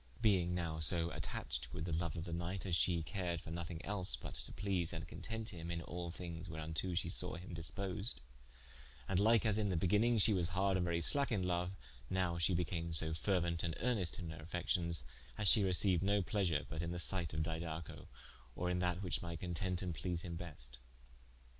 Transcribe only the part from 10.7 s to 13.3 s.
and very slacke in loue, nowe she became so